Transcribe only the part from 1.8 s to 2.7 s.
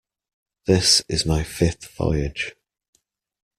voyage.